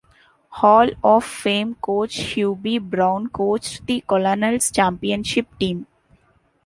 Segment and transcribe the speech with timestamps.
[0.49, 5.85] Hall of Fame Coach Hubie Brown coached the Colonels Championship team.